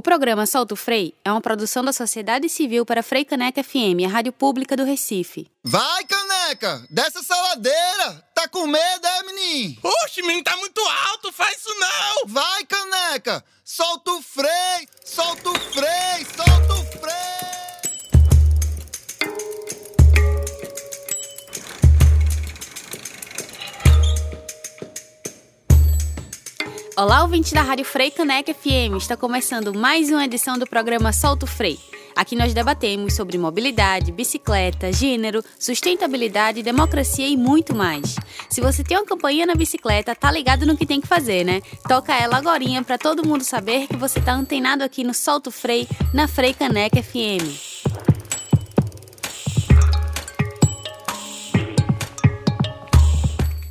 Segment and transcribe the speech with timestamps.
[0.00, 4.08] O programa Solto Frei é uma produção da Sociedade Civil para Frei Caneca FM, a
[4.08, 5.46] rádio pública do Recife.
[5.62, 6.86] Vai, Caneca!
[6.88, 8.26] Desce essa ladeira!
[8.34, 9.76] Tá com medo, é, menino?
[9.82, 12.28] Oxe, menino, tá muito alto, faz isso não!
[12.28, 13.44] Vai, Caneca!
[13.62, 14.88] Solta o freio!
[15.04, 16.26] Solta o freio!
[16.34, 17.39] Solta o freio!
[27.00, 28.98] Olá, ouvinte da Rádio Frei Caneca FM.
[28.98, 31.80] Está começando mais uma edição do programa Solto Frei.
[32.14, 38.16] Aqui nós debatemos sobre mobilidade, bicicleta, gênero, sustentabilidade, democracia e muito mais.
[38.50, 41.62] Se você tem uma campanha na bicicleta, tá ligado no que tem que fazer, né?
[41.88, 45.88] Toca ela agora para todo mundo saber que você tá antenado aqui no Solto Frei,
[46.12, 47.79] na Frei Caneca FM.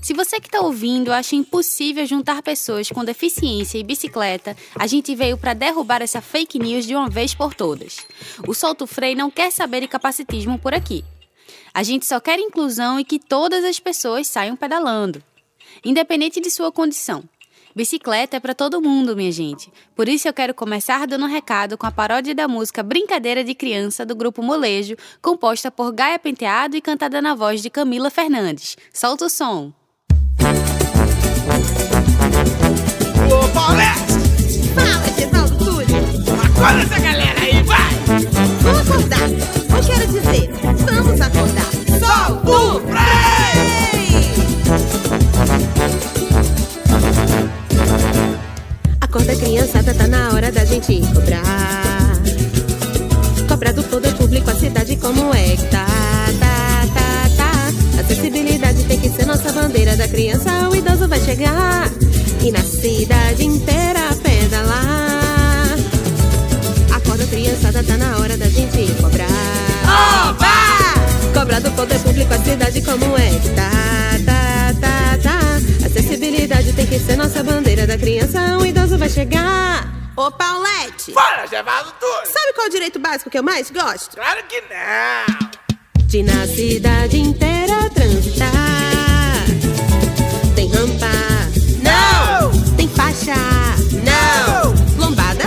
[0.09, 5.13] Se você que está ouvindo acha impossível juntar pessoas com deficiência e bicicleta, a gente
[5.13, 7.97] veio para derrubar essa fake news de uma vez por todas.
[8.47, 11.05] O Solto Frei não quer saber de capacitismo por aqui.
[11.71, 15.21] A gente só quer inclusão e que todas as pessoas saiam pedalando,
[15.85, 17.23] independente de sua condição.
[17.75, 19.71] Bicicleta é para todo mundo, minha gente.
[19.95, 23.53] Por isso eu quero começar dando um recado com a paródia da música Brincadeira de
[23.53, 28.75] Criança do grupo Molejo, composta por Gaia Penteado e cantada na voz de Camila Fernandes.
[28.91, 29.71] Solta o som!
[33.59, 34.13] Paulette!
[34.73, 35.97] Fala, Gevaldo Túlio.
[36.45, 37.91] Acorda essa galera aí, vai!
[38.61, 39.29] Vamos acordar.
[39.29, 40.49] Eu quero dizer,
[40.85, 41.69] vamos acordar.
[41.99, 43.19] Solta o freio!
[49.01, 51.43] Acorda, criançada, tá na hora da gente cobrar.
[53.45, 55.85] Cobrar do poder público a cidade como é que tá,
[56.39, 57.99] tá, tá, tá.
[57.99, 61.91] Acessibilidade tem que ser nossa bandeira da criança, o idoso vai chegar.
[62.41, 65.77] E na cidade inteira pedalar.
[66.95, 69.27] Acorda, criançada, tá na hora da gente cobrar.
[69.83, 71.33] Oba!
[71.37, 73.69] Cobrar do poder público a cidade como é que tá,
[74.25, 75.85] tá, tá, tá.
[75.85, 79.87] Acessibilidade tem que ser nossa bandeira da criança, o idoso vai chegar.
[80.15, 81.11] Ô, Paulette!
[81.13, 82.25] Fala, Gevaldo Túlio!
[82.25, 84.15] Sabe qual é o direito básico que eu mais gosto?
[84.15, 85.49] Claro que não!
[86.07, 88.98] De na cidade inteira transitar.
[93.29, 93.35] Faixa,
[94.03, 94.73] Não!
[94.97, 95.45] lombada,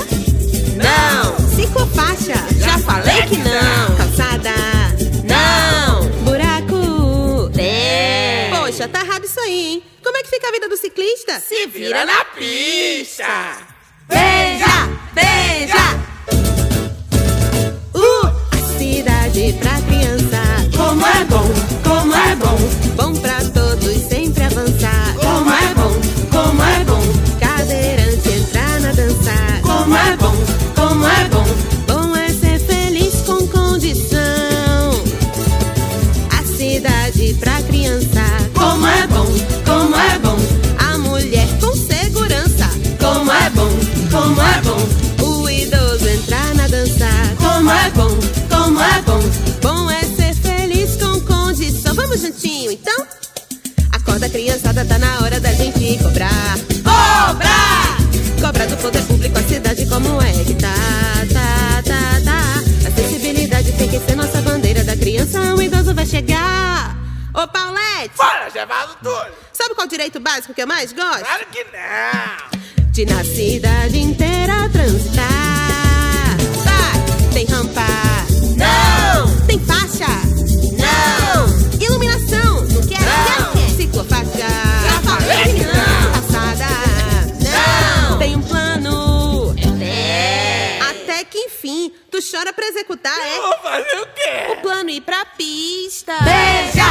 [0.76, 1.48] Não!
[1.50, 2.34] ciclofaixa.
[2.58, 3.96] Já falei que não.
[3.96, 4.50] Calçada,
[5.24, 6.08] não.
[6.24, 8.50] Buraco, Tem.
[8.54, 9.82] Poxa, tá errado isso aí, hein?
[10.02, 11.40] Como é que fica a vida do ciclista?
[11.40, 13.56] Se vira na pista!
[14.08, 16.02] Beija, beija.
[17.94, 20.42] Uh, a cidade pra criança.
[20.76, 21.48] Como é bom,
[21.84, 22.58] como é bom,
[22.96, 24.21] Bom pra todos sempre
[54.22, 56.56] Acorda, criançada, tá na hora da gente cobrar.
[56.84, 57.96] Cobrar!
[58.40, 60.68] Cobra do poder público a cidade como é que tá,
[61.32, 62.88] tá, tá, tá.
[62.88, 66.96] Acessibilidade tem que ser nossa bandeira da criança, o idoso vai chegar.
[67.34, 69.32] Ô, Paulette, Fala, Gevaldo Túlio!
[69.52, 71.24] sabe qual direito básico que eu mais gosto?
[71.24, 72.90] Claro que não!
[72.92, 75.26] De na cidade inteira transitar.
[76.64, 77.82] Vai, tem rampa,
[92.30, 93.36] chora pra executar, é?
[93.40, 94.58] Vou fazer o O quê?
[94.62, 96.12] plano ir pra pista.
[96.22, 96.84] Beija!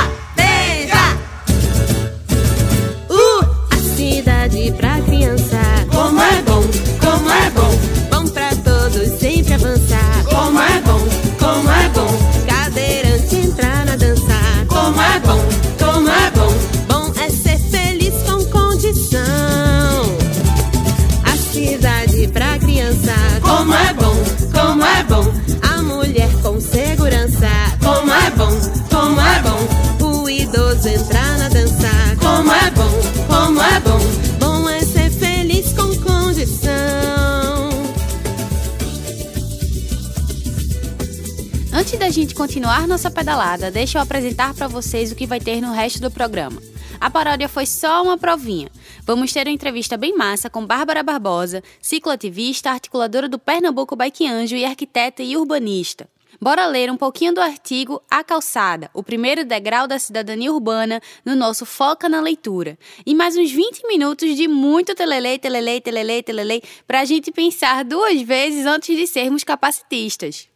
[42.52, 46.12] Continuar nossa pedalada, deixa eu apresentar para vocês o que vai ter no resto do
[46.12, 46.62] programa.
[47.00, 48.70] A paródia foi só uma provinha.
[49.06, 54.58] Vamos ter uma entrevista bem massa com Bárbara Barbosa, cicloativista, articuladora do Pernambuco Bike Anjo
[54.58, 56.10] e arquiteta e urbanista.
[56.42, 61.38] Bora ler um pouquinho do artigo A Calçada, o primeiro degrau da cidadania urbana, no
[61.38, 62.78] nosso Foca na Leitura.
[63.06, 67.86] E mais uns 20 minutos de muito telelei, telelei, telelei, telelei, para a gente pensar
[67.86, 70.51] duas vezes antes de sermos capacitistas.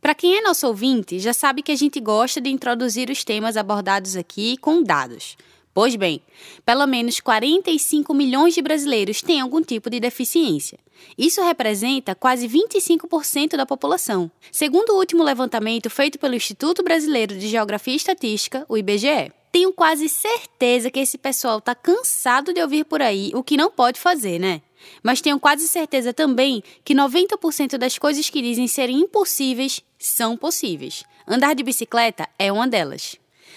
[0.00, 3.56] Para quem é nosso ouvinte, já sabe que a gente gosta de introduzir os temas
[3.56, 5.36] abordados aqui com dados.
[5.74, 6.22] Pois bem,
[6.64, 10.78] pelo menos 45 milhões de brasileiros têm algum tipo de deficiência.
[11.16, 17.46] Isso representa quase 25% da população, segundo o último levantamento feito pelo Instituto Brasileiro de
[17.46, 19.32] Geografia e Estatística, o IBGE.
[19.52, 23.70] Tenho quase certeza que esse pessoal está cansado de ouvir por aí o que não
[23.70, 24.62] pode fazer, né?
[25.02, 31.04] Mas tenho quase certeza também que 90% das coisas que dizem serem impossíveis são possíveis.
[31.26, 33.16] Andar de bicicleta é uma delas.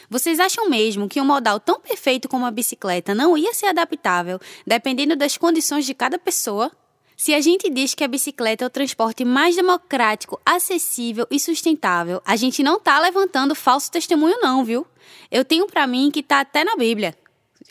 [0.10, 4.40] Vocês acham mesmo que um modal tão perfeito como a bicicleta não ia ser adaptável,
[4.66, 6.72] dependendo das condições de cada pessoa?
[7.16, 12.22] Se a gente diz que a bicicleta é o transporte mais democrático, acessível e sustentável,
[12.26, 14.86] a gente não está levantando falso testemunho não, viu?
[15.32, 17.16] Eu tenho para mim que está até na Bíblia.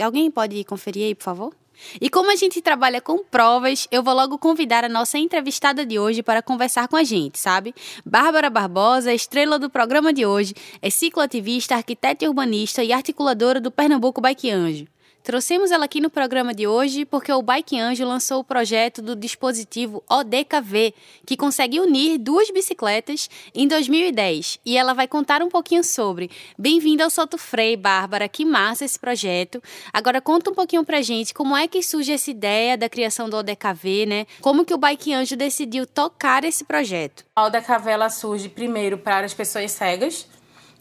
[0.01, 1.62] Alguém pode conferir aí, por favor?
[2.01, 5.99] E como a gente trabalha com provas, eu vou logo convidar a nossa entrevistada de
[5.99, 7.75] hoje para conversar com a gente, sabe?
[8.05, 14.21] Bárbara Barbosa, estrela do programa de hoje, é cicloativista, arquiteta urbanista e articuladora do Pernambuco
[14.21, 14.92] Bike Anjo.
[15.23, 19.15] Trouxemos ela aqui no programa de hoje porque o Bike Anjo lançou o projeto do
[19.15, 20.93] dispositivo ODKV,
[21.25, 24.59] que consegue unir duas bicicletas em 2010.
[24.67, 26.29] E ela vai contar um pouquinho sobre.
[26.59, 28.29] Bem-vinda ao Solto Frei, Bárbara.
[28.29, 29.63] Que massa esse projeto.
[29.93, 33.37] Agora conta um pouquinho pra gente como é que surge essa ideia da criação do
[33.37, 34.27] ODKV, né?
[34.41, 37.25] Como que o Bike Anjo decidiu tocar esse projeto?
[37.37, 40.27] A ODKV ela surge primeiro para as pessoas cegas,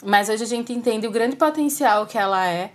[0.04, 2.72] mas hoje a gente entende o grande potencial que ela é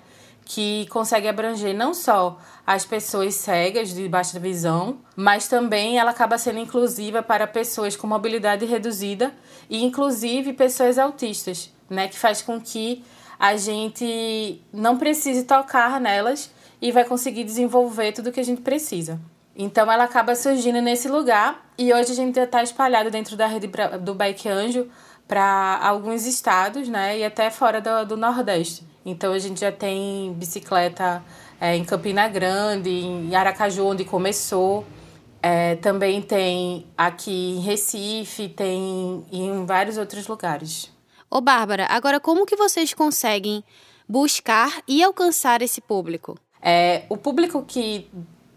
[0.46, 6.38] que consegue abranger não só as pessoas cegas de baixa visão, mas também ela acaba
[6.38, 9.34] sendo inclusiva para pessoas com mobilidade reduzida
[9.68, 13.04] e inclusive pessoas autistas, né, que faz com que
[13.38, 16.50] a gente não precise tocar nelas
[16.80, 19.20] e vai conseguir desenvolver tudo o que a gente precisa.
[19.56, 23.68] Então ela acaba surgindo nesse lugar e hoje a gente está espalhado dentro da rede
[24.00, 24.88] do Bike Anjo
[25.26, 28.84] para alguns estados, né, e até fora do, do Nordeste.
[29.06, 31.22] Então a gente já tem bicicleta
[31.60, 34.84] é, em Campina Grande, em Aracaju, onde começou.
[35.40, 40.90] É, também tem aqui em Recife, tem em vários outros lugares.
[41.30, 43.62] Ô Bárbara, agora como que vocês conseguem
[44.08, 46.36] buscar e alcançar esse público?
[46.60, 48.10] É, o público que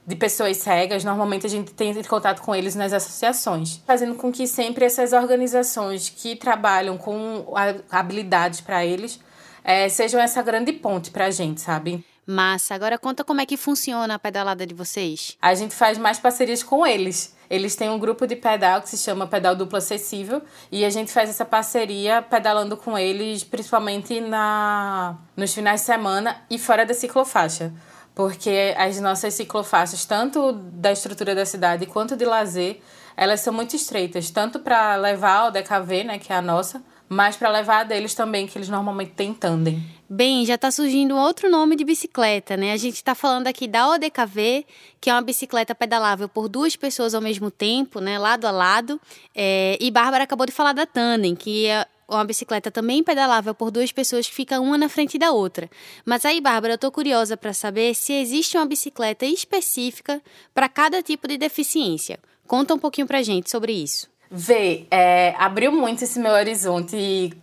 [0.07, 4.47] de pessoas cegas, normalmente a gente tem contato com eles nas associações, fazendo com que
[4.47, 7.45] sempre essas organizações que trabalham com
[7.91, 9.19] habilidades para eles
[9.63, 12.03] é, sejam essa grande ponte pra gente, sabe?
[12.25, 12.75] Massa.
[12.75, 15.35] Agora conta como é que funciona a pedalada de vocês.
[15.41, 17.35] A gente faz mais parcerias com eles.
[17.50, 20.39] Eles têm um grupo de pedal que se chama Pedal Duplo Acessível
[20.71, 26.35] e a gente faz essa parceria pedalando com eles, principalmente na nos finais de semana
[26.47, 27.73] e fora da ciclofaixa.
[28.13, 32.79] Porque as nossas ciclofaixas, tanto da estrutura da cidade quanto de lazer,
[33.17, 37.35] elas são muito estreitas, tanto para levar o DKV, né, que é a nossa, mas
[37.35, 39.83] para levar deles também, que eles normalmente têm tandem.
[40.07, 42.71] Bem, já está surgindo outro nome de bicicleta, né?
[42.71, 44.65] A gente está falando aqui da ODKV,
[45.01, 48.19] que é uma bicicleta pedalável por duas pessoas ao mesmo tempo, né?
[48.19, 49.01] Lado a lado.
[49.35, 49.77] É...
[49.81, 53.92] E Bárbara acabou de falar da tandem, que é uma bicicleta também pedalável por duas
[53.92, 55.69] pessoas que fica uma na frente da outra.
[56.06, 60.21] Mas aí, Bárbara, eu tô curiosa para saber se existe uma bicicleta específica
[60.54, 62.19] para cada tipo de deficiência.
[62.47, 64.09] Conta um pouquinho pra gente sobre isso.
[64.31, 67.33] Vê, é, abriu muito esse meu horizonte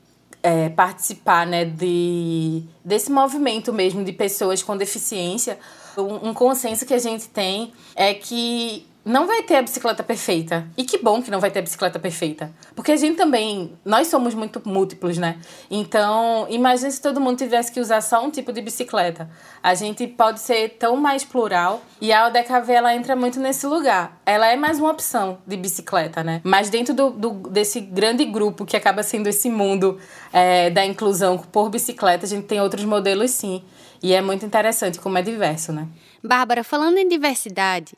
[0.43, 5.59] é, participar né, de, desse movimento mesmo de pessoas com deficiência.
[5.99, 10.67] Um, um consenso que a gente tem é que não vai ter a bicicleta perfeita.
[10.77, 12.53] E que bom que não vai ter a bicicleta perfeita.
[12.75, 15.39] Porque a gente também, nós somos muito múltiplos, né?
[15.71, 19.31] Então, imagine se todo mundo tivesse que usar só um tipo de bicicleta.
[19.63, 21.81] A gente pode ser tão mais plural.
[22.01, 24.21] E a ODKV, ela entra muito nesse lugar.
[24.27, 26.41] Ela é mais uma opção de bicicleta, né?
[26.43, 30.01] Mas dentro do, do desse grande grupo que acaba sendo esse mundo
[30.33, 33.63] é, da inclusão por bicicleta, a gente tem outros modelos sim.
[34.03, 35.87] E é muito interessante como é diverso, né?
[36.25, 37.95] Bárbara, falando em diversidade,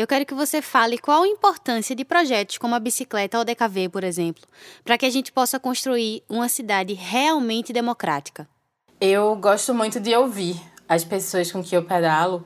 [0.00, 3.90] eu quero que você fale qual a importância de projetos como a bicicleta ou DKV,
[3.90, 4.42] por exemplo,
[4.82, 8.48] para que a gente possa construir uma cidade realmente democrática.
[8.98, 12.44] Eu gosto muito de ouvir as pessoas com que eu pedalo.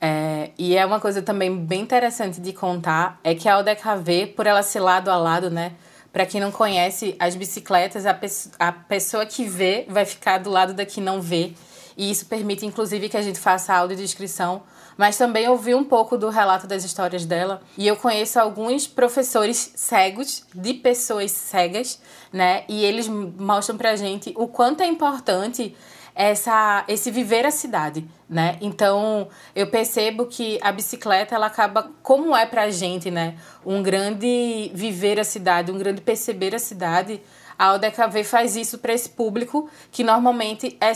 [0.00, 4.46] É, e é uma coisa também bem interessante de contar, é que a ODKV, por
[4.46, 5.72] ela ser lado a lado, né?
[6.12, 8.26] Para quem não conhece, as bicicletas, a, pe
[8.58, 11.54] a pessoa que vê vai ficar do lado da que não vê.
[11.96, 14.62] e isso permite inclusive que a gente faça audiodescrição,
[14.96, 17.60] mas também ouvi um pouco do relato das histórias dela.
[17.76, 22.00] E eu conheço alguns professores cegos, de pessoas cegas,
[22.32, 22.64] né?
[22.68, 25.74] E eles mostram pra gente o quanto é importante
[26.16, 28.56] essa, esse viver a cidade, né?
[28.62, 33.36] Então, eu percebo que a bicicleta, ela acaba, como é pra gente, né?
[33.64, 37.20] Um grande viver a cidade, um grande perceber a cidade,
[37.58, 40.92] a ODKV faz isso para esse público que normalmente é,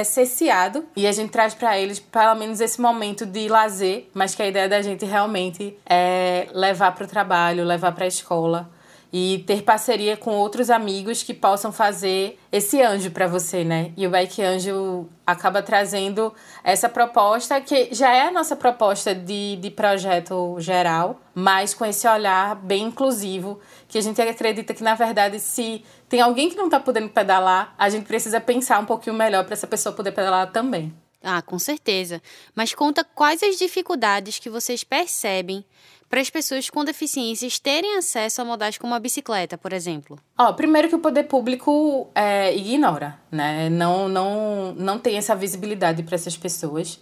[0.00, 4.34] é cesseado e a gente traz para eles pelo menos esse momento de lazer, mas
[4.34, 8.70] que a ideia da gente realmente é levar para o trabalho, levar para a escola
[9.16, 13.92] e ter parceria com outros amigos que possam fazer esse anjo para você, né?
[13.96, 19.54] E o Bike Anjo acaba trazendo essa proposta que já é a nossa proposta de,
[19.54, 24.96] de projeto geral, mas com esse olhar bem inclusivo, que a gente acredita que, na
[24.96, 29.16] verdade, se tem alguém que não está podendo pedalar, a gente precisa pensar um pouquinho
[29.16, 30.94] melhor para essa pessoa poder pedalar também.
[31.20, 32.22] Ah, com certeza.
[32.54, 35.64] Mas conta quais as dificuldades que vocês percebem
[36.08, 40.16] para as pessoas com deficiências terem acesso a modais como a bicicleta, por exemplo?
[40.38, 43.68] Ó, primeiro que o poder público é, ignora, né?
[43.68, 47.00] Não, não, não tem essa visibilidade para essas pessoas.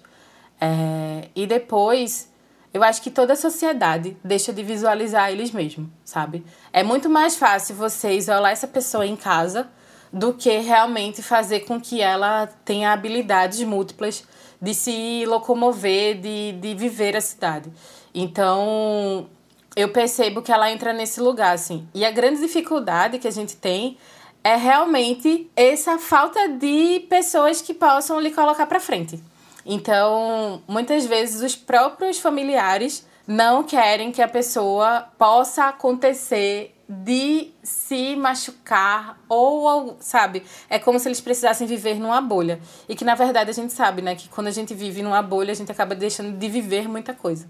[0.59, 2.32] É, e depois,
[2.73, 6.45] eu acho que toda a sociedade deixa de visualizar eles mesmos, sabe?
[6.73, 9.69] É muito mais fácil você isolar essa pessoa em casa
[10.13, 14.25] do que realmente fazer com que ela tenha habilidades múltiplas
[14.61, 17.73] de se locomover, de, de viver a cidade.
[18.15, 19.27] Então,
[19.75, 21.89] eu percebo que ela entra nesse lugar, assim.
[21.95, 23.97] E a grande dificuldade que a gente tem
[24.45, 29.23] é realmente essa falta de pessoas que possam lhe colocar para frente.
[29.65, 38.17] Então, muitas vezes os próprios familiares não querem que a pessoa possa acontecer de se
[38.17, 42.61] machucar ou, sabe, é como se eles precisassem viver numa bolha.
[42.89, 45.53] E que na verdade a gente sabe, né, que quando a gente vive numa bolha,
[45.53, 47.49] a gente acaba deixando de viver muita coisa.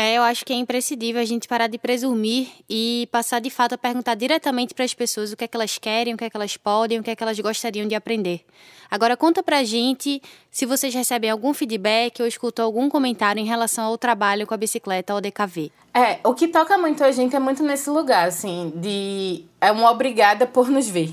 [0.00, 3.72] É, eu acho que é imprescindível a gente parar de presumir e passar de fato
[3.72, 6.30] a perguntar diretamente para as pessoas o que é que elas querem, o que é
[6.30, 8.44] que elas podem, o que é que elas gostariam de aprender.
[8.88, 13.86] Agora conta pra gente se vocês recebem algum feedback ou escutam algum comentário em relação
[13.86, 15.72] ao trabalho com a bicicleta ou DKV.
[15.92, 19.90] É, o que toca muito a gente é muito nesse lugar, assim, de é uma
[19.90, 21.12] obrigada por nos ver,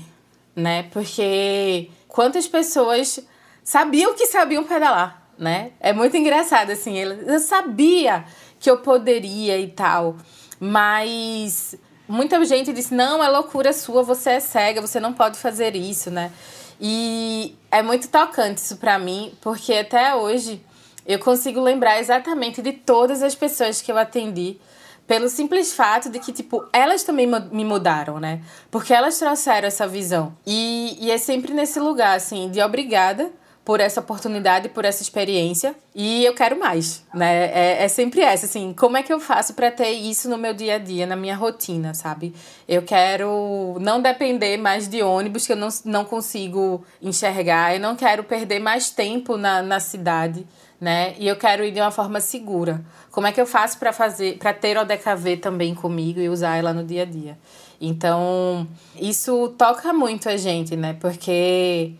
[0.54, 0.84] né?
[0.92, 3.18] Porque quantas pessoas
[3.64, 5.72] sabiam que sabiam pedalar, né?
[5.80, 8.24] É muito engraçado assim, eu sabia
[8.58, 10.16] que eu poderia e tal.
[10.58, 11.74] Mas
[12.08, 16.10] muita gente disse: não, é loucura sua, você é cega, você não pode fazer isso,
[16.10, 16.32] né?
[16.80, 20.60] E é muito tocante isso para mim, porque até hoje
[21.06, 24.58] eu consigo lembrar exatamente de todas as pessoas que eu atendi
[25.06, 28.42] pelo simples fato de que, tipo, elas também me mudaram, né?
[28.70, 30.36] Porque elas trouxeram essa visão.
[30.44, 33.30] E, e é sempre nesse lugar, assim, de obrigada
[33.66, 35.74] por essa oportunidade, por essa experiência.
[35.92, 37.46] E eu quero mais, né?
[37.46, 40.54] É, é sempre essa, assim, como é que eu faço para ter isso no meu
[40.54, 42.32] dia a dia, na minha rotina, sabe?
[42.68, 47.96] Eu quero não depender mais de ônibus que eu não, não consigo enxergar, eu não
[47.96, 50.46] quero perder mais tempo na, na cidade,
[50.80, 51.16] né?
[51.18, 52.84] E eu quero ir de uma forma segura.
[53.10, 56.56] Como é que eu faço para fazer, para ter o DKV também comigo e usar
[56.56, 57.36] ela no dia a dia?
[57.80, 60.96] Então, isso toca muito a gente, né?
[61.00, 61.94] Porque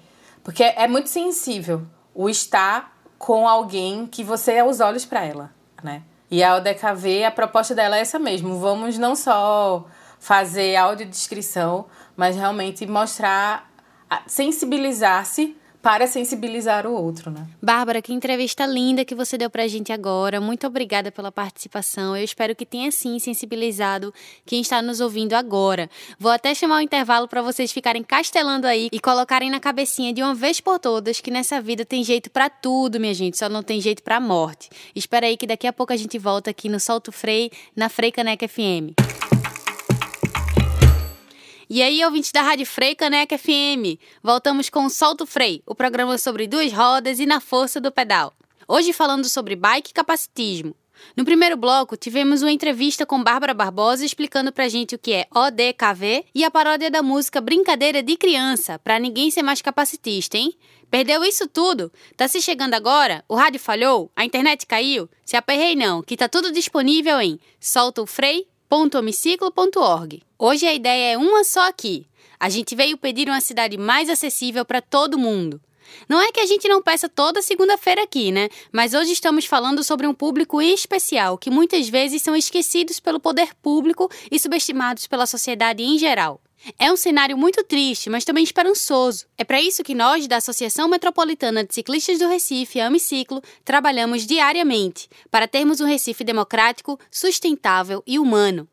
[0.46, 1.84] porque é muito sensível
[2.14, 5.50] o estar com alguém que você é os olhos para ela,
[5.82, 6.04] né?
[6.30, 8.56] E a ODKV, a proposta dela é essa mesmo.
[8.60, 9.84] Vamos não só
[10.20, 13.68] fazer audiodescrição, mas realmente mostrar,
[14.28, 17.46] sensibilizar-se para sensibilizar o outro, né?
[17.62, 20.40] Bárbara, que entrevista linda que você deu pra gente agora.
[20.40, 22.16] Muito obrigada pela participação.
[22.16, 24.12] Eu espero que tenha sim sensibilizado
[24.44, 25.88] quem está nos ouvindo agora.
[26.18, 30.24] Vou até chamar o intervalo para vocês ficarem castelando aí e colocarem na cabecinha de
[30.24, 33.62] uma vez por todas que nessa vida tem jeito para tudo, minha gente, só não
[33.62, 34.68] tem jeito para morte.
[34.92, 38.10] Espera aí que daqui a pouco a gente volta aqui no Solto Frei, na Frei
[38.10, 39.05] Caneca FM.
[41.68, 46.16] E aí, ouvintes da Rádio Frei Caneca FM, voltamos com o Solto Frei, o programa
[46.16, 48.32] sobre duas rodas e na força do pedal.
[48.68, 50.76] Hoje falando sobre bike e capacitismo.
[51.16, 55.26] No primeiro bloco, tivemos uma entrevista com Bárbara Barbosa explicando pra gente o que é
[55.34, 60.56] ODKV e a paródia da música Brincadeira de Criança, pra ninguém ser mais capacitista, hein?
[60.88, 61.92] Perdeu isso tudo?
[62.16, 63.24] Tá se chegando agora?
[63.28, 64.08] O rádio falhou?
[64.14, 65.10] A internet caiu?
[65.24, 67.40] Se aperrei não, que tá tudo disponível em
[68.68, 70.22] soltofrei.homiciclo.org.
[70.38, 72.06] Hoje a ideia é uma só aqui.
[72.38, 75.60] A gente veio pedir uma cidade mais acessível para todo mundo.
[76.08, 78.48] Não é que a gente não peça toda segunda-feira aqui, né?
[78.72, 83.54] Mas hoje estamos falando sobre um público especial que muitas vezes são esquecidos pelo poder
[83.62, 86.40] público e subestimados pela sociedade em geral.
[86.78, 89.26] É um cenário muito triste, mas também esperançoso.
[89.38, 95.08] É para isso que nós, da Associação Metropolitana de Ciclistas do Recife, Amiciclo, trabalhamos diariamente
[95.30, 98.68] para termos um Recife democrático, sustentável e humano.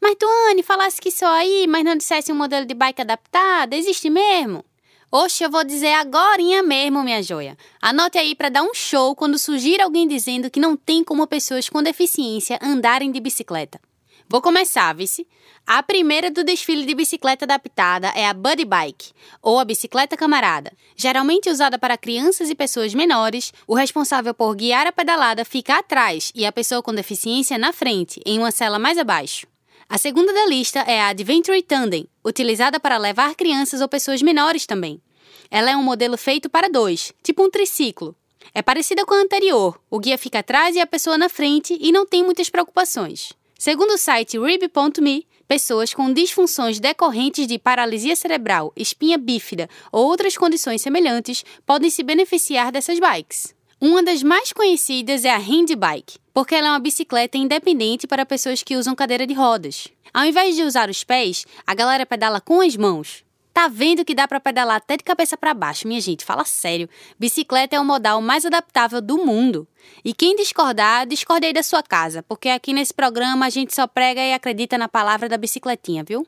[0.00, 4.08] Mas Tuane, falasse que só aí, mas não dissesse um modelo de bike adaptado, existe
[4.08, 4.64] mesmo?
[5.12, 7.56] Oxe, eu vou dizer agora mesmo, minha joia.
[7.82, 11.68] Anote aí para dar um show quando surgir alguém dizendo que não tem como pessoas
[11.68, 13.80] com deficiência andarem de bicicleta.
[14.28, 15.26] Vou começar, vice.
[15.72, 20.72] A primeira do desfile de bicicleta adaptada é a Buddy Bike, ou a bicicleta camarada.
[20.96, 26.32] Geralmente usada para crianças e pessoas menores, o responsável por guiar a pedalada fica atrás
[26.34, 29.46] e a pessoa com deficiência na frente, em uma cela mais abaixo.
[29.88, 34.66] A segunda da lista é a Adventure Tandem, utilizada para levar crianças ou pessoas menores
[34.66, 35.00] também.
[35.48, 38.16] Ela é um modelo feito para dois, tipo um triciclo.
[38.52, 41.92] É parecida com a anterior, o guia fica atrás e a pessoa na frente e
[41.92, 43.38] não tem muitas preocupações.
[43.56, 50.38] Segundo o site Rib.me, pessoas com disfunções decorrentes de paralisia cerebral, espinha bífida ou outras
[50.38, 53.52] condições semelhantes podem se beneficiar dessas bikes.
[53.80, 58.62] Uma das mais conhecidas é a Handbike, porque ela é uma bicicleta independente para pessoas
[58.62, 59.88] que usam cadeira de rodas.
[60.14, 63.24] Ao invés de usar os pés, a galera pedala com as mãos.
[63.60, 66.24] Tá vendo que dá para pedalar até de cabeça para baixo, minha gente?
[66.24, 66.88] Fala sério.
[67.18, 69.68] Bicicleta é o modal mais adaptável do mundo.
[70.02, 73.86] E quem discordar, discorde aí da sua casa, porque aqui nesse programa a gente só
[73.86, 76.26] prega e acredita na palavra da bicicletinha, viu?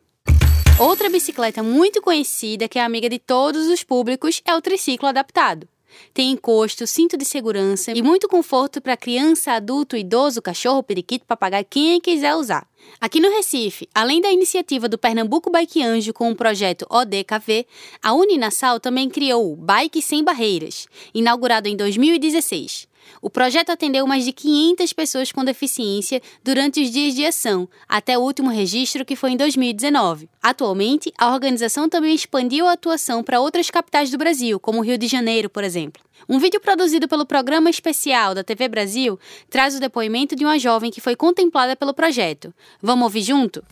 [0.79, 5.67] Outra bicicleta muito conhecida, que é amiga de todos os públicos, é o triciclo adaptado.
[6.13, 11.67] Tem encosto, cinto de segurança e muito conforto para criança, adulto, idoso, cachorro, periquito, papagaio,
[11.69, 12.67] quem quiser usar.
[13.01, 17.67] Aqui no Recife, além da iniciativa do Pernambuco Bike Anjo com o projeto ODKV,
[18.03, 22.92] a Uninasal também criou o Bike Sem Barreiras, inaugurado em 2016.
[23.21, 28.19] O projeto atendeu mais de 500 pessoas com deficiência durante os dias de ação, até
[28.19, 30.29] o último registro, que foi em 2019.
[30.43, 34.99] Atualmente, a organização também expandiu a atuação para outras capitais do Brasil, como o Rio
[34.99, 36.03] de Janeiro, por exemplo.
[36.29, 39.19] Um vídeo produzido pelo programa especial da TV Brasil
[39.51, 42.55] traz o depoimento de uma jovem que foi contemplada pelo projeto.
[42.81, 43.65] Vamos ouvir junto?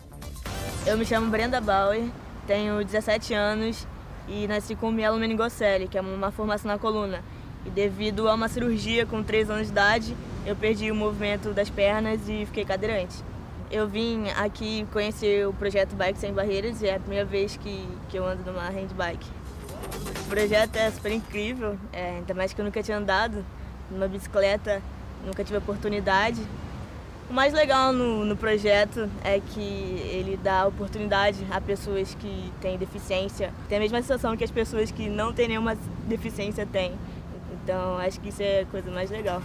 [0.85, 2.03] Eu me chamo Brenda Bauer,
[2.47, 3.87] tenho 17 anos
[4.27, 7.23] e nasci com mielomeningocele, que é uma formação na coluna.
[7.65, 11.69] E devido a uma cirurgia com 3 anos de idade, eu perdi o movimento das
[11.69, 13.15] pernas e fiquei cadeirante.
[13.69, 17.87] Eu vim aqui conhecer o projeto Bike Sem Barreiras e é a primeira vez que,
[18.09, 19.29] que eu ando numa handbike.
[20.25, 23.45] O projeto é super incrível, é, ainda mais que eu nunca tinha andado
[23.89, 24.81] numa bicicleta,
[25.25, 26.41] nunca tive oportunidade.
[27.29, 32.77] O mais legal no, no projeto é que ele dá oportunidade a pessoas que têm
[32.77, 36.93] deficiência, tem a mesma sensação que as pessoas que não têm nenhuma deficiência têm.
[37.63, 39.41] Então, acho que isso é a coisa mais legal.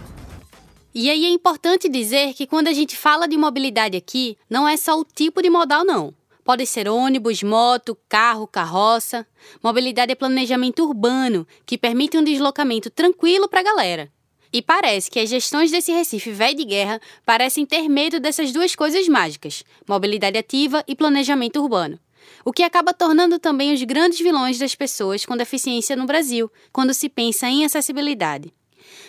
[0.93, 4.75] E aí é importante dizer que quando a gente fala de mobilidade aqui, não é
[4.75, 6.13] só o tipo de modal, não.
[6.43, 9.27] Pode ser ônibus, moto, carro, carroça.
[9.61, 14.11] Mobilidade é planejamento urbano, que permite um deslocamento tranquilo para a galera.
[14.51, 18.73] E parece que as gestões desse Recife velho de guerra parecem ter medo dessas duas
[18.75, 21.99] coisas mágicas, mobilidade ativa e planejamento urbano
[22.45, 26.93] o que acaba tornando também os grandes vilões das pessoas com deficiência no Brasil, quando
[26.93, 28.53] se pensa em acessibilidade.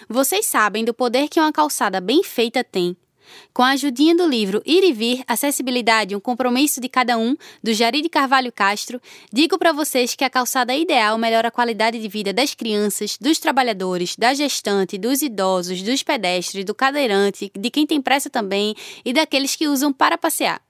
[0.08, 2.96] Vocês sabem do poder que uma calçada bem feita tem.
[3.52, 7.72] Com a ajudinha do livro Ir e Vir, Acessibilidade, um compromisso de cada um, do
[7.72, 9.00] Jari de Carvalho Castro,
[9.32, 13.38] digo para vocês que a calçada ideal melhora a qualidade de vida das crianças, dos
[13.38, 19.12] trabalhadores, da gestante, dos idosos, dos pedestres, do cadeirante, de quem tem pressa também e
[19.12, 20.67] daqueles que usam para passear.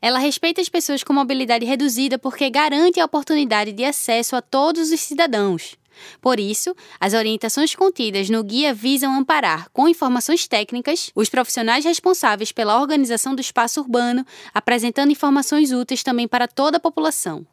[0.00, 4.90] Ela respeita as pessoas com mobilidade reduzida porque garante a oportunidade de acesso a todos
[4.90, 5.76] os cidadãos.
[6.20, 12.52] Por isso, as orientações contidas no guia visam amparar, com informações técnicas, os profissionais responsáveis
[12.52, 17.46] pela organização do espaço urbano, apresentando informações úteis também para toda a população.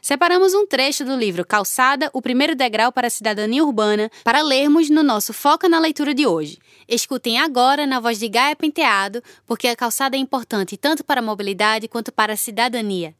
[0.00, 4.90] Separamos um trecho do livro Calçada, o primeiro degrau para a cidadania urbana, para lermos
[4.90, 6.58] no nosso Foca na Leitura de hoje.
[6.88, 11.24] Escutem agora na voz de Gaia Penteado, porque a calçada é importante tanto para a
[11.24, 13.14] mobilidade quanto para a cidadania.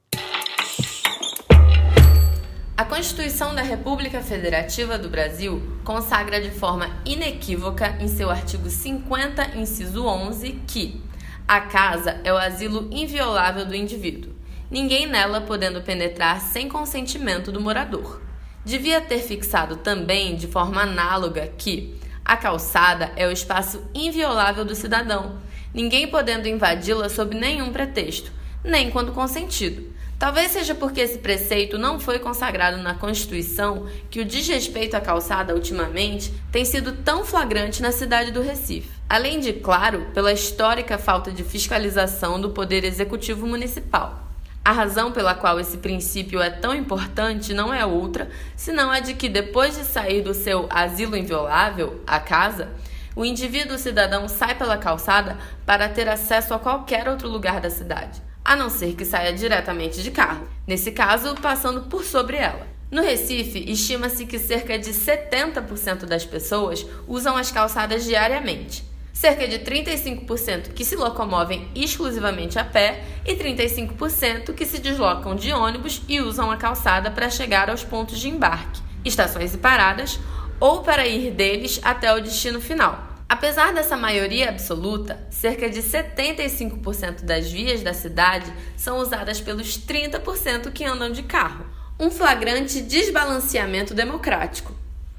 [2.77, 9.57] A Constituição da República Federativa do Brasil consagra de forma inequívoca em seu artigo 50,
[9.57, 11.01] inciso 11, que
[11.49, 14.36] a casa é o asilo inviolável do indivíduo
[14.71, 18.21] ninguém nela podendo penetrar sem consentimento do morador.
[18.65, 24.75] Devia ter fixado também, de forma análoga, que a calçada é o espaço inviolável do
[24.75, 25.39] cidadão,
[25.73, 28.33] ninguém podendo invadi-la sob nenhum pretexto,
[28.65, 29.95] nem quando consentido.
[30.19, 35.55] Talvez seja porque esse preceito não foi consagrado na Constituição que o desrespeito à calçada
[35.55, 38.91] ultimamente tem sido tão flagrante na cidade do Recife.
[39.09, 44.26] Além de, claro, pela histórica falta de fiscalização do Poder Executivo Municipal.
[44.67, 49.15] A razão pela qual esse princípio é tão importante não é outra, senão a de
[49.15, 52.71] que depois de sair do seu asilo inviolável, a casa,
[53.15, 58.21] o indivíduo cidadão sai pela calçada para ter acesso a qualquer outro lugar da cidade,
[58.45, 62.67] a não ser que saia diretamente de carro, nesse caso, passando por sobre ela.
[62.91, 69.61] No Recife, estima-se que cerca de 70% das pessoas usam as calçadas diariamente cerca de
[69.61, 76.21] 35% que se locomovem exclusivamente a pé e 35% que se deslocam de ônibus e
[76.21, 80.21] usam a calçada para chegar aos pontos de embarque, estações e paradas,
[80.61, 83.09] ou para ir deles até o destino final.
[83.27, 90.71] Apesar dessa maioria absoluta, cerca de 75% das vias da cidade são usadas pelos 30%
[90.71, 91.65] que andam de carro.
[91.99, 94.75] Um flagrante desbalanceamento democrático.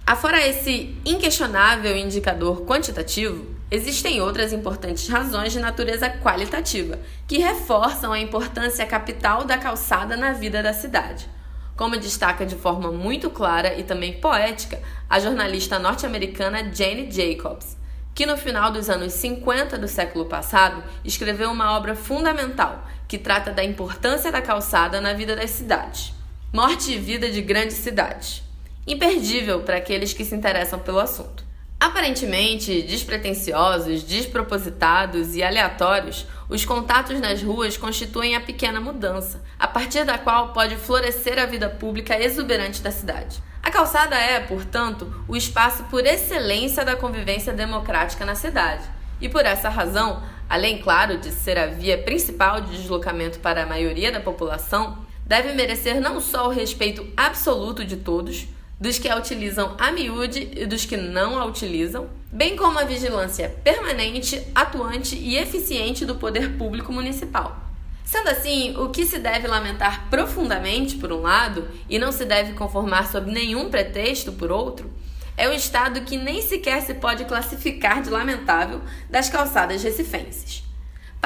[0.06, 8.20] Afora esse inquestionável indicador quantitativo, Existem outras importantes razões de natureza qualitativa que reforçam a
[8.20, 11.30] importância capital da calçada na vida da cidade.
[11.76, 17.76] Como destaca de forma muito clara e também poética a jornalista norte-americana Jane Jacobs,
[18.16, 23.52] que no final dos anos 50 do século passado escreveu uma obra fundamental que trata
[23.52, 26.14] da importância da calçada na vida das cidades.
[26.54, 28.42] Morte e Vida de Grandes Cidades.
[28.88, 31.47] Imperdível para aqueles que se interessam pelo assunto.
[31.80, 40.04] Aparentemente despretensiosos, despropositados e aleatórios, os contatos nas ruas constituem a pequena mudança, a partir
[40.04, 43.44] da qual pode florescer a vida pública exuberante da cidade.
[43.62, 48.84] A calçada é, portanto, o espaço por excelência da convivência democrática na cidade.
[49.22, 53.68] E por essa razão, além, claro, de ser a via principal de deslocamento para a
[53.68, 58.48] maioria da população, deve merecer não só o respeito absoluto de todos,
[58.80, 62.84] dos que a utilizam a miúde e dos que não a utilizam, bem como a
[62.84, 67.64] vigilância permanente, atuante e eficiente do poder público municipal.
[68.06, 72.54] Sendo assim, o que se deve lamentar profundamente, por um lado, e não se deve
[72.54, 74.90] conformar sob nenhum pretexto, por outro,
[75.36, 80.67] é o estado que nem sequer se pode classificar de lamentável das calçadas recifenses.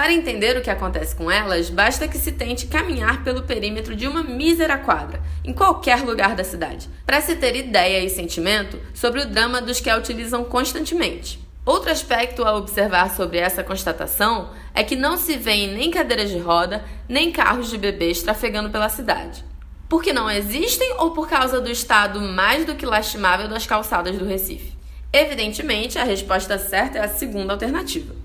[0.01, 4.07] Para entender o que acontece com elas, basta que se tente caminhar pelo perímetro de
[4.07, 9.21] uma mísera quadra, em qualquer lugar da cidade, para se ter ideia e sentimento sobre
[9.21, 11.39] o drama dos que a utilizam constantemente.
[11.63, 16.39] Outro aspecto a observar sobre essa constatação é que não se vêem nem cadeiras de
[16.39, 19.45] roda, nem carros de bebês trafegando pela cidade.
[19.87, 24.25] Porque não existem ou por causa do estado mais do que lastimável das calçadas do
[24.25, 24.73] Recife?
[25.13, 28.20] Evidentemente, a resposta certa é a segunda alternativa.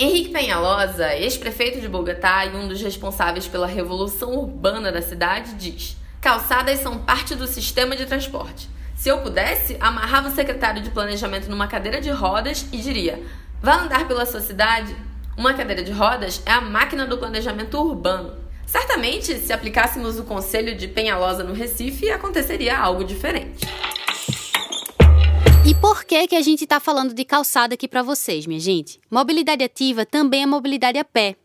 [0.00, 5.96] Henrique Penhalosa, ex-prefeito de Bogotá e um dos responsáveis pela revolução urbana da cidade, diz:
[6.20, 8.70] calçadas são parte do sistema de transporte.
[8.94, 13.20] Se eu pudesse, amarrava o secretário de planejamento numa cadeira de rodas e diria:
[13.60, 14.94] vá andar pela sua cidade?
[15.36, 18.36] Uma cadeira de rodas é a máquina do planejamento urbano.
[18.66, 23.66] Certamente, se aplicássemos o conselho de Penhalosa no Recife, aconteceria algo diferente.
[25.68, 28.98] E por que que a gente está falando de calçada aqui para vocês, minha gente?
[29.10, 31.36] Mobilidade ativa também é mobilidade a pé.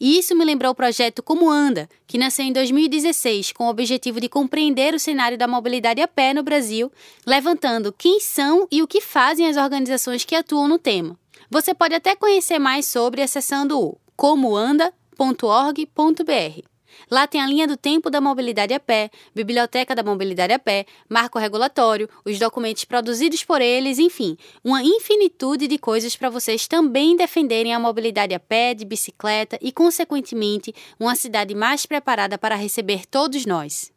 [0.00, 4.20] E isso me lembrou o projeto Como Anda, que nasceu em 2016 com o objetivo
[4.20, 6.90] de compreender o cenário da mobilidade a pé no Brasil,
[7.24, 11.16] levantando quem são e o que fazem as organizações que atuam no tema.
[11.48, 16.71] Você pode até conhecer mais sobre acessando o comoanda.org.br.
[17.10, 20.86] Lá tem a linha do tempo da mobilidade a pé, biblioteca da mobilidade a pé,
[21.08, 27.16] marco regulatório, os documentos produzidos por eles, enfim, uma infinitude de coisas para vocês também
[27.16, 33.06] defenderem a mobilidade a pé, de bicicleta e, consequentemente, uma cidade mais preparada para receber
[33.06, 33.92] todos nós.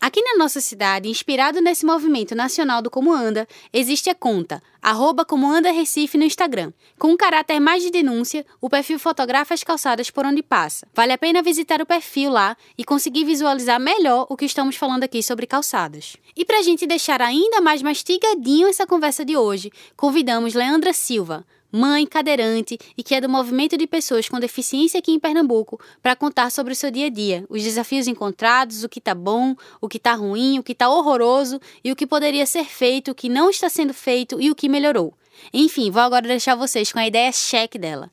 [0.00, 5.24] Aqui na nossa cidade, inspirado nesse movimento nacional do Como Anda, existe a conta arroba
[5.24, 6.72] Como Anda Recife no Instagram.
[6.96, 10.86] Com um caráter mais de denúncia, o perfil fotografa as calçadas por onde passa.
[10.94, 15.02] Vale a pena visitar o perfil lá e conseguir visualizar melhor o que estamos falando
[15.02, 16.16] aqui sobre calçadas.
[16.36, 21.44] E para a gente deixar ainda mais mastigadinho essa conversa de hoje, convidamos Leandra Silva,
[21.76, 26.16] mãe cadeirante e que é do movimento de pessoas com deficiência aqui em Pernambuco, para
[26.16, 29.86] contar sobre o seu dia a dia, os desafios encontrados, o que está bom, o
[29.86, 33.28] que está ruim, o que está horroroso e o que poderia ser feito, o que
[33.28, 35.12] não está sendo feito e o que melhorou.
[35.52, 38.10] Enfim, vou agora deixar vocês com a ideia cheque dela.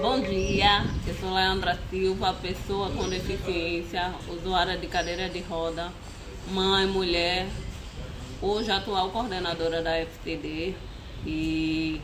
[0.00, 5.90] Bom dia, eu sou Leandra Silva, pessoa com deficiência, usuária de cadeira de roda,
[6.52, 7.48] mãe, mulher,
[8.40, 10.74] hoje atual coordenadora da FTD,
[11.26, 12.00] e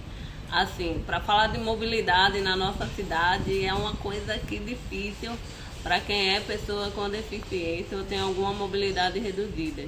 [0.50, 5.33] assim, para falar de mobilidade na nossa cidade é uma coisa que difícil
[5.83, 9.83] para quem é pessoa com deficiência ou tem alguma mobilidade reduzida.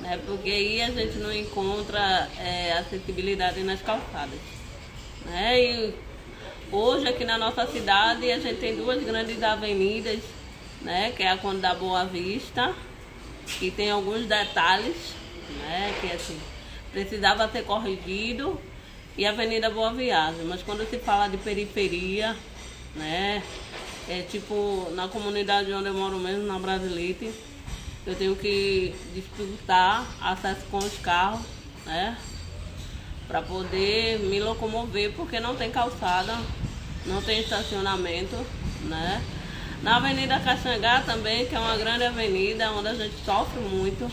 [0.00, 0.20] Né?
[0.26, 4.38] Porque aí a gente não encontra é, acessibilidade nas calçadas.
[5.24, 5.60] Né?
[5.60, 5.94] E
[6.72, 10.18] Hoje aqui na nossa cidade a gente tem duas grandes avenidas,
[10.82, 11.12] né?
[11.16, 12.74] Que é a Conde da Boa Vista,
[13.46, 15.14] que tem alguns detalhes,
[15.60, 15.94] né?
[16.00, 16.36] Que assim,
[16.94, 18.58] precisava ser corrigido,
[19.18, 20.44] e a Avenida Boa Viagem.
[20.44, 22.36] Mas quando se fala de periferia,
[22.94, 23.42] né?
[24.08, 27.32] É tipo na comunidade onde eu moro mesmo, na Brasilite,
[28.06, 31.40] eu tenho que disputar acesso com os carros,
[31.84, 32.16] né?
[33.26, 36.36] Para poder me locomover, porque não tem calçada,
[37.06, 38.36] não tem estacionamento,
[38.82, 39.22] né?
[39.82, 44.10] Na Avenida Caxangá também, que é uma grande avenida onde a gente sofre muito,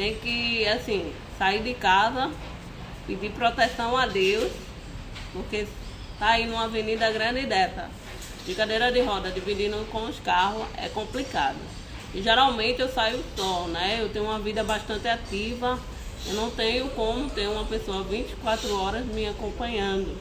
[0.00, 2.30] tem que, assim, sair de casa,
[3.06, 4.50] pedir proteção a Deus,
[5.30, 5.66] porque
[6.18, 7.90] tá aí numa avenida grande dessa,
[8.46, 11.58] de cadeira de roda, dividindo com os carros, é complicado.
[12.14, 13.98] E geralmente eu saio só, né?
[14.00, 15.78] Eu tenho uma vida bastante ativa.
[16.26, 20.16] Eu não tenho como ter uma pessoa 24 horas me acompanhando.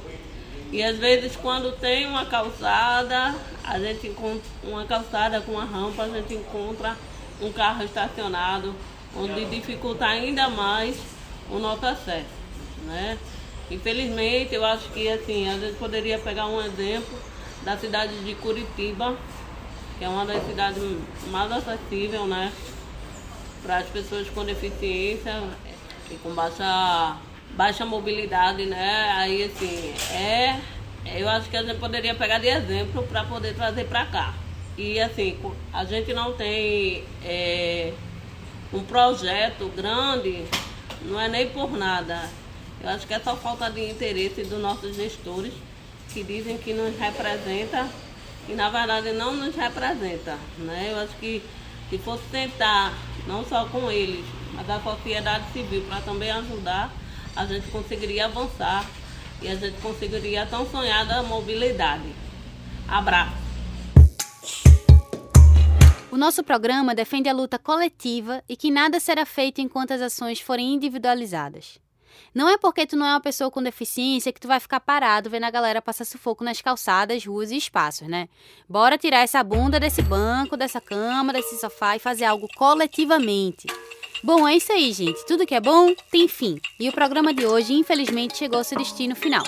[0.74, 6.04] E às vezes quando tem uma calçada, a gente encontra uma calçada com uma rampa,
[6.04, 6.98] a gente encontra
[7.42, 8.76] um carro estacionado,
[9.16, 10.98] onde dificulta ainda mais
[11.50, 12.26] o nosso acesso,
[12.86, 13.18] né?
[13.72, 17.18] Infelizmente, eu acho que assim, a gente poderia pegar um exemplo
[17.64, 19.16] da cidade de Curitiba,
[19.98, 20.82] que é uma das cidades
[21.30, 22.52] mais acessíveis, né?
[23.62, 25.44] Para as pessoas com deficiência
[26.10, 27.18] e com baixa,
[27.52, 29.12] baixa mobilidade, né?
[29.18, 30.60] Aí, assim, é.
[31.06, 34.34] Eu acho que a gente poderia pegar de exemplo para poder trazer para cá.
[34.78, 35.38] E, assim,
[35.74, 37.94] a gente não tem é,
[38.74, 40.46] um projeto grande,
[41.04, 42.30] não é nem por nada.
[42.82, 45.54] Eu acho que é só falta de interesse dos nossos gestores,
[46.14, 47.88] que dizem que nos representa
[48.48, 50.38] e na verdade não nos representa.
[50.58, 50.90] Né?
[50.92, 51.42] Eu acho que
[51.90, 52.94] se fosse tentar,
[53.28, 56.92] não só com eles, mas a sociedade civil, para também ajudar,
[57.36, 58.86] a gente conseguiria avançar
[59.42, 62.14] e a gente conseguiria a tão sonhada mobilidade.
[62.88, 63.49] Abraço.
[66.12, 70.42] O nosso programa defende a luta coletiva e que nada será feito enquanto as ações
[70.42, 71.80] forem individualizadas.
[72.34, 75.30] Não é porque tu não é uma pessoa com deficiência que tu vai ficar parado
[75.30, 78.28] vendo a galera passar sufoco nas calçadas, ruas e espaços, né?
[78.68, 83.68] Bora tirar essa bunda desse banco, dessa cama, desse sofá e fazer algo coletivamente.
[84.24, 85.26] Bom, é isso aí, gente.
[85.28, 86.60] Tudo que é bom tem fim.
[86.80, 89.44] E o programa de hoje, infelizmente, chegou ao seu destino final.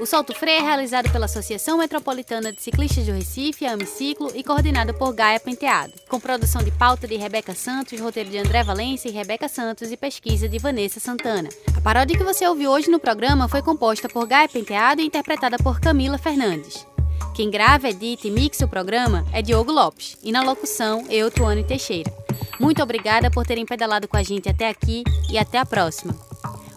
[0.00, 4.94] O Solto Freio é realizado pela Associação Metropolitana de Ciclistas do Recife, Amiciclo, e coordenado
[4.94, 9.12] por Gaia Penteado, com produção de pauta de Rebeca Santos, roteiro de André Valência e
[9.12, 11.48] Rebeca Santos e pesquisa de Vanessa Santana.
[11.76, 15.56] A paródia que você ouviu hoje no programa foi composta por Gaia Penteado e interpretada
[15.58, 16.86] por Camila Fernandes.
[17.34, 21.64] Quem grava, edita e mixa o programa é Diogo Lopes, e na locução, eu, Tuane
[21.64, 22.12] Teixeira.
[22.60, 26.27] Muito obrigada por terem pedalado com a gente até aqui e até a próxima.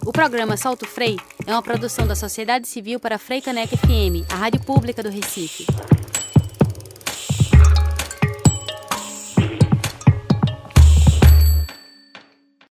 [0.04, 4.34] O programa Solto Frei é uma produção da Sociedade Civil para Frei Caneca FM, a
[4.34, 5.64] rádio pública do Recife.